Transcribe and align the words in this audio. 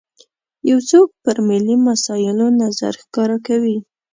یو 0.69 0.77
څوک 0.89 1.07
پر 1.23 1.37
ملي 1.47 1.75
مسایلو 1.87 2.47
نظر 2.61 2.93
ښکاره 3.03 3.37
کوي. 3.47 3.77